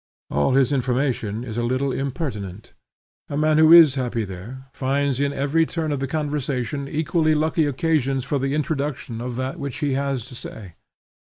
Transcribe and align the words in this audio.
All 0.31 0.55
his 0.55 0.73
information 0.73 1.43
is 1.43 1.57
a 1.57 1.63
little 1.63 1.91
impertinent. 1.91 2.73
A 3.29 3.37
man 3.37 3.59
who 3.59 3.71
is 3.71 3.93
happy 3.93 4.25
there, 4.25 4.65
finds 4.73 5.19
in 5.19 5.31
every 5.31 5.63
turn 5.67 5.91
of 5.91 5.99
the 5.99 6.07
conversation 6.07 6.87
equally 6.87 7.35
lucky 7.35 7.67
occasions 7.67 8.25
for 8.25 8.39
the 8.39 8.55
introduction 8.55 9.21
of 9.21 9.35
that 9.35 9.59
which 9.59 9.77
he 9.77 9.93
has 9.93 10.25
to 10.25 10.33
say. 10.33 10.73